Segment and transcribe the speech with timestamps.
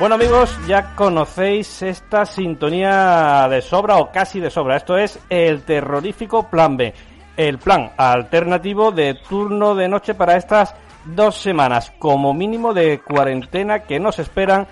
[0.00, 4.76] Bueno amigos, ya conocéis esta sintonía de sobra o casi de sobra.
[4.76, 6.92] Esto es el terrorífico Plan B,
[7.36, 10.74] el plan alternativo de turno de noche para estas
[11.04, 14.66] dos semanas como mínimo de cuarentena que nos esperan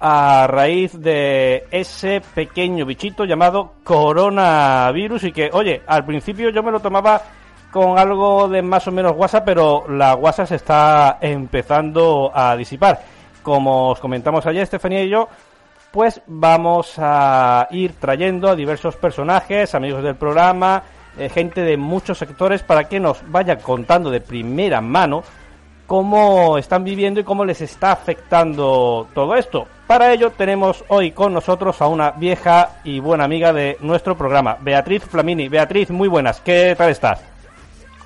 [0.00, 6.72] a raíz de ese pequeño bichito llamado coronavirus y que, oye, al principio yo me
[6.72, 7.20] lo tomaba
[7.70, 13.00] con algo de más o menos guasa, pero la guasa se está empezando a disipar.
[13.42, 15.28] Como os comentamos ayer, Estefanía y yo,
[15.90, 20.82] pues vamos a ir trayendo a diversos personajes, amigos del programa,
[21.18, 25.22] eh, gente de muchos sectores, para que nos vaya contando de primera mano
[25.86, 29.66] cómo están viviendo y cómo les está afectando todo esto.
[29.90, 34.56] Para ello tenemos hoy con nosotros a una vieja y buena amiga de nuestro programa,
[34.60, 35.48] Beatriz Flamini.
[35.48, 37.20] Beatriz, muy buenas, ¿qué tal estás?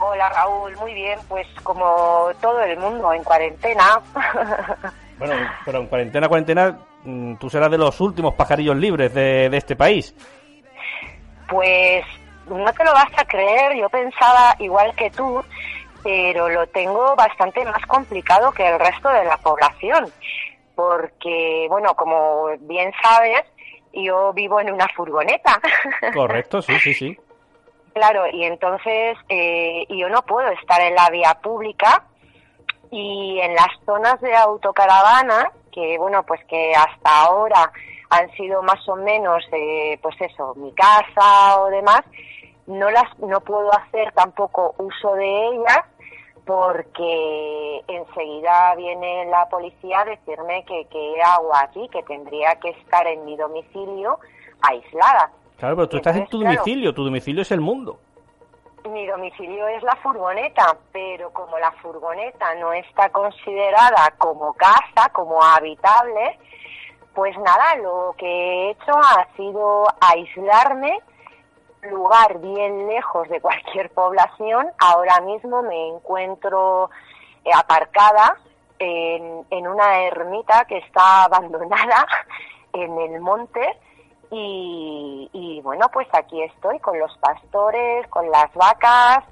[0.00, 4.00] Hola Raúl, muy bien, pues como todo el mundo en cuarentena.
[5.18, 5.34] Bueno,
[5.66, 9.76] pero en cuarentena, cuarentena, mm, tú serás de los últimos pajarillos libres de, de este
[9.76, 10.14] país.
[11.48, 12.02] Pues
[12.46, 15.44] no te lo vas a creer, yo pensaba igual que tú,
[16.02, 20.10] pero lo tengo bastante más complicado que el resto de la población,
[20.74, 23.44] porque, bueno, como bien sabes,
[23.92, 25.60] yo vivo en una furgoneta.
[26.14, 27.18] Correcto, sí, sí, sí.
[27.92, 32.04] Claro, y entonces eh, yo no puedo estar en la vía pública
[32.90, 37.70] y en las zonas de autocaravana, que bueno, pues que hasta ahora
[38.10, 42.02] han sido más o menos, eh, pues eso, mi casa o demás,
[42.66, 45.84] no las, no puedo hacer tampoco uso de ellas
[46.44, 53.06] porque enseguida viene la policía a decirme que, que hago aquí, que tendría que estar
[53.06, 54.18] en mi domicilio
[54.60, 55.30] aislada.
[55.56, 57.98] Claro, pero tú estás en tu domicilio, tu domicilio es el mundo.
[58.90, 65.42] Mi domicilio es la furgoneta, pero como la furgoneta no está considerada como casa, como
[65.42, 66.38] habitable,
[67.14, 71.00] pues nada, lo que he hecho ha sido aislarme,
[71.90, 74.70] lugar bien lejos de cualquier población.
[74.78, 76.90] Ahora mismo me encuentro
[77.44, 78.36] eh, aparcada
[78.78, 82.06] en, una ermita que está abandonada
[82.72, 83.60] en el monte
[84.36, 89.24] y, bueno, pues aquí estoy con los pastores, con las vacas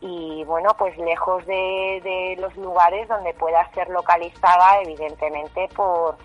[0.00, 6.16] y bueno, pues lejos de, de los lugares donde pueda ser localizada, evidentemente por,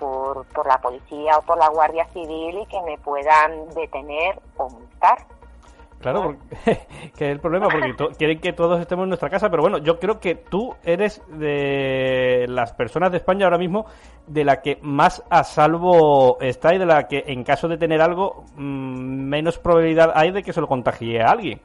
[0.00, 4.68] por, por la policía o por la Guardia Civil y que me puedan detener o
[5.00, 5.26] multar.
[6.00, 9.62] Claro, porque, que es el problema, porque quieren que todos estemos en nuestra casa, pero
[9.62, 13.84] bueno, yo creo que tú eres de las personas de España ahora mismo
[14.26, 18.00] de la que más a salvo está y de la que en caso de tener
[18.00, 21.60] algo mm, menos probabilidad hay de que se lo contagie a alguien.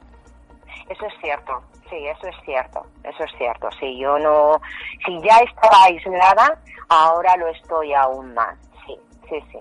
[0.90, 3.70] Eso es cierto, sí, eso es cierto, eso es cierto.
[3.80, 4.60] Si yo no,
[5.06, 6.58] si ya estaba aislada,
[6.90, 8.54] ahora lo estoy aún más.
[8.86, 8.94] Sí,
[9.30, 9.58] sí, sí.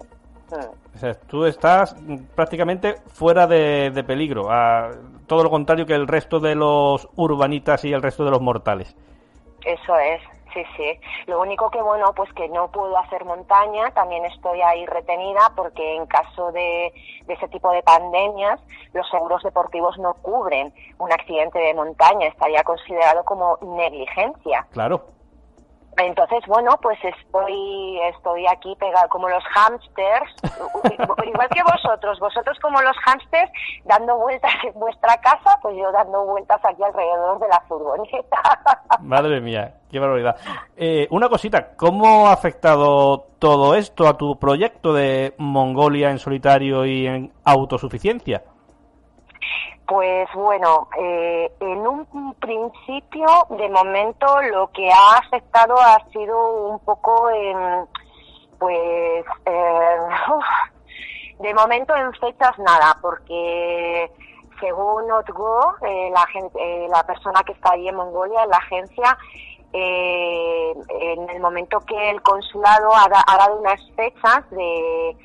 [0.51, 1.95] O sea, tú estás
[2.35, 4.91] prácticamente fuera de, peligro, a
[5.28, 8.95] todo lo contrario que el resto de los urbanitas y el resto de los mortales.
[9.66, 10.22] Eso es,
[10.53, 11.00] sí, sí.
[11.25, 15.95] Lo único que, bueno, pues que no puedo hacer montaña, también estoy ahí retenida porque
[15.95, 16.94] en caso de,
[17.25, 18.59] de ese tipo de pandemias,
[18.94, 24.67] los seguros deportivos no cubren un accidente de montaña, estaría considerado como negligencia.
[24.72, 25.14] Claro.
[25.97, 30.33] Entonces, bueno, pues estoy, estoy aquí pegado como los hamsters,
[31.25, 33.51] igual que vosotros, vosotros como los hamsters
[33.85, 38.38] dando vueltas en vuestra casa, pues yo dando vueltas aquí alrededor de la furgoneta.
[39.00, 40.35] Madre mía, qué barbaridad.
[40.75, 46.85] Eh, una cosita, ¿cómo ha afectado todo esto a tu proyecto de Mongolia en solitario
[46.85, 48.44] y en autosuficiencia?
[49.88, 56.79] Pues bueno, eh, en un principio, de momento, lo que ha afectado ha sido un
[56.79, 57.85] poco en,
[58.57, 59.97] pues, eh,
[61.40, 64.11] de momento en fechas nada, porque
[64.59, 69.17] según Otgo, eh, la, gente, la persona que está ahí en Mongolia, en la agencia,
[69.72, 75.17] en el momento que el consulado ha dado unas fechas de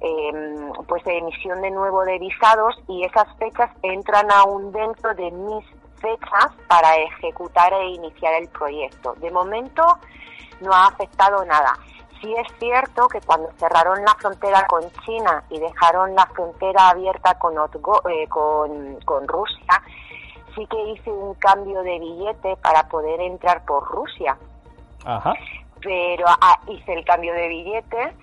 [0.00, 5.30] eh, pues de emisión de nuevo de visados y esas fechas entran aún dentro de
[5.30, 5.64] mis
[6.00, 9.14] fechas para ejecutar e iniciar el proyecto.
[9.14, 9.82] De momento
[10.60, 11.76] no ha afectado nada.
[12.20, 17.38] Sí es cierto que cuando cerraron la frontera con China y dejaron la frontera abierta
[17.38, 19.82] con, eh, con, con Rusia,
[20.54, 24.36] sí que hice un cambio de billete para poder entrar por Rusia.
[25.04, 25.32] Ajá.
[25.80, 28.14] Pero ah, hice el cambio de billete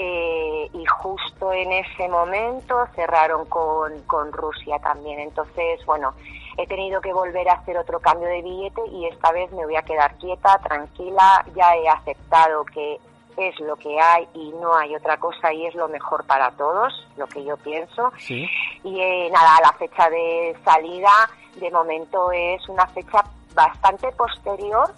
[0.00, 5.18] eh, y justo en ese momento, cerraron con, con Rusia también.
[5.18, 6.14] Entonces, bueno,
[6.56, 9.76] he tenido que volver a hacer otro cambio de billete y esta vez me voy
[9.76, 12.98] a quedar quieta, tranquila, ya he aceptado que
[13.36, 16.92] es lo que hay y no hay otra cosa y es lo mejor para todos,
[17.16, 18.12] lo que yo pienso.
[18.28, 23.24] Y eh, nada, la fecha de salida de momento es una fecha
[23.54, 24.92] bastante posterior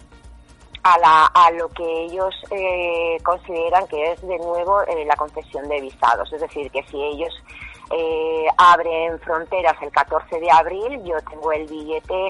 [0.82, 5.68] a, la, a lo que ellos eh, consideran que es de nuevo eh, la concesión
[5.68, 6.32] de visados.
[6.32, 7.34] Es decir, que si ellos
[8.56, 12.28] abren fronteras el 14 de abril, yo tengo el billete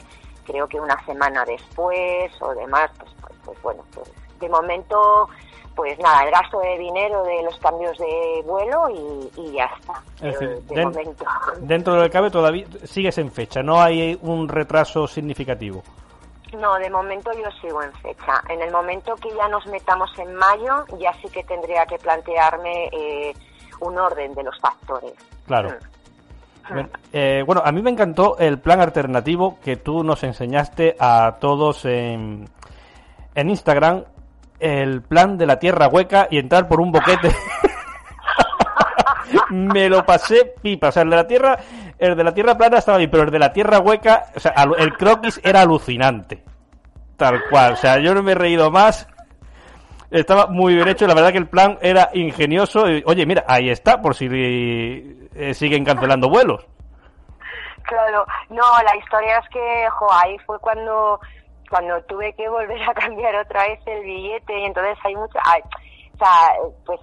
[0.50, 4.10] creo que una semana después o demás, pues, pues, pues bueno, pues
[4.40, 5.28] de momento
[5.74, 8.88] pues nada, el gasto de dinero de los cambios de vuelo
[9.36, 10.02] y, ya está.
[10.20, 11.24] de momento.
[11.60, 15.82] Dentro del cabe todavía sigues en fecha, no hay un retraso significativo.
[16.58, 18.42] No, de momento yo sigo en fecha.
[18.48, 22.88] En el momento que ya nos metamos en mayo, ya sí que tendría que plantearme
[22.92, 23.34] eh,
[23.80, 25.12] un orden de los factores.
[25.46, 25.70] Claro.
[26.68, 26.78] Mm.
[26.78, 26.88] Mm.
[27.12, 31.84] Eh, bueno, a mí me encantó el plan alternativo que tú nos enseñaste a todos
[31.84, 32.48] en,
[33.34, 34.04] en Instagram
[34.58, 37.34] el plan de la tierra hueca y entrar por un boquete.
[39.50, 40.88] me lo pasé pipa.
[40.88, 41.58] O sea, el de la tierra,
[42.00, 44.54] el de la tierra plana estaba bien, pero el de la tierra hueca, o sea,
[44.78, 46.42] el croquis era alucinante.
[47.16, 47.74] Tal cual.
[47.74, 49.06] O sea, yo no me he reído más.
[50.10, 51.06] Estaba muy bien hecho.
[51.06, 52.84] La verdad que el plan era ingenioso.
[53.04, 56.66] oye, mira, ahí está, por si eh, siguen cancelando vuelos.
[57.82, 59.88] Claro, no, la historia es que,
[60.24, 61.20] ahí fue cuando
[61.68, 65.42] cuando tuve que volver a cambiar otra vez el billete y entonces hay muchas,
[66.14, 66.52] o sea,
[66.84, 67.00] pues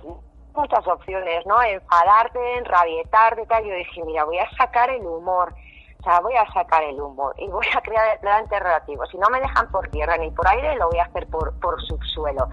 [0.57, 1.61] muchas opciones, ¿no?
[1.61, 3.63] Enfadarte, enrabietarte, tal.
[3.63, 5.53] Yo dije, mira, voy a sacar el humor.
[5.99, 9.05] O sea, voy a sacar el humor y voy a crear el plan alternativo.
[9.07, 11.81] Si no me dejan por tierra ni por aire, lo voy a hacer por, por
[11.83, 12.47] subsuelo.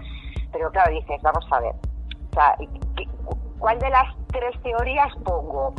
[0.51, 1.73] Pero claro, dices, vamos a ver.
[2.31, 2.55] O sea,
[3.59, 5.73] ¿cuál de las tres teorías pongo?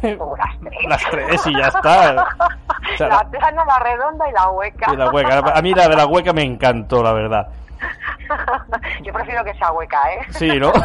[0.00, 0.86] Pues pongo las tres.
[0.86, 2.12] las tres y ya está.
[2.98, 4.92] la plana, la redonda y la hueca.
[4.92, 5.38] Y la hueca.
[5.54, 7.48] A mí la de la hueca me encantó, la verdad.
[9.02, 10.20] Yo prefiero que sea hueca, ¿eh?
[10.30, 10.72] Sí, ¿no?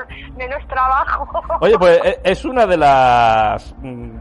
[0.00, 1.42] menos, menos trabajo.
[1.60, 4.16] Oye, pues e, es una de las mm,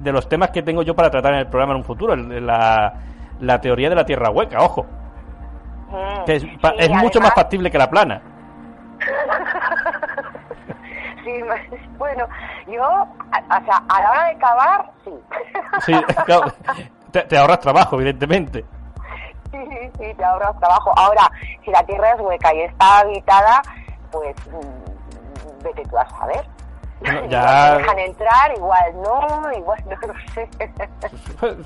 [0.00, 2.92] de los temas que tengo yo para tratar en el programa en un futuro, la,
[3.40, 4.86] la teoría de la tierra hueca, ojo.
[5.88, 6.46] Mm, que es,
[6.78, 8.20] es mucho más factible que la plana.
[11.24, 11.32] sí,
[11.98, 12.26] bueno,
[12.66, 15.12] yo, o sea, a la hora de cavar, sí.
[15.84, 15.92] Sí,
[16.26, 16.52] claro,
[17.10, 18.64] te, ahorras trabajo, evidentemente.
[19.50, 19.58] Sí,
[19.98, 20.92] sí, te ahorras trabajo.
[20.96, 21.30] Ahora,
[21.64, 23.62] si la tierra es hueca y está habitada,
[24.10, 26.46] pues mm, vete tú a saber.
[27.30, 27.76] ya...
[27.78, 30.48] dejan entrar, igual no, igual no lo sé.
[31.38, 31.56] Pues,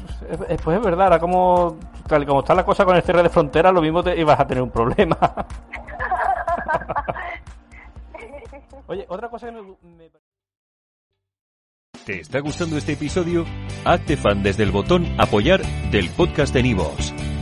[0.65, 1.77] pues, es verdad, ahora como,
[2.09, 4.47] tal como está la cosa con el cierre de frontera, lo mismo te ibas a
[4.47, 5.17] tener un problema.
[8.89, 10.11] Oye, otra cosa que me...
[12.05, 13.45] ¿Te está gustando este episodio?
[13.85, 15.63] Hazte fan desde el botón Apoyar
[15.93, 17.15] del podcast de Nivos.